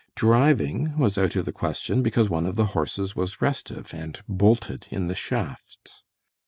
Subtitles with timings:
[0.15, 4.87] Driving was out of the question, because one of the horses was restive, and bolted
[4.89, 6.01] in the shafts.